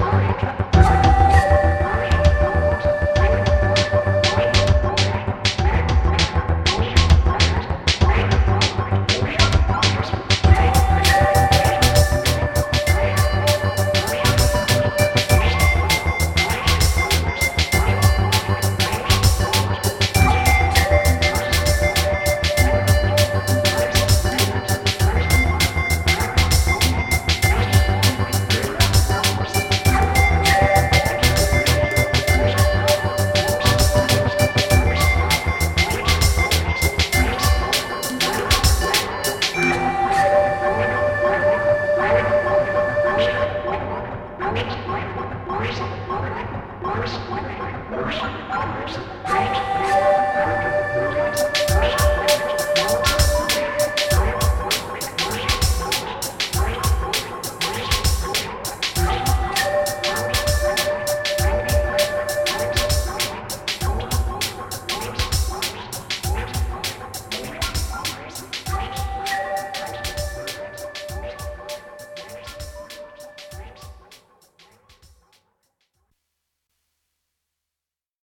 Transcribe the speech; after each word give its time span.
Sorry. 0.00 0.69